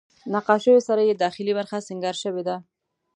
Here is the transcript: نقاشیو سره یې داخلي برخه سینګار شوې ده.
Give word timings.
نقاشیو 0.33 0.79
سره 0.87 1.01
یې 1.09 1.13
داخلي 1.23 1.53
برخه 1.59 1.77
سینګار 1.87 2.15
شوې 2.23 2.43
ده. 2.47 2.55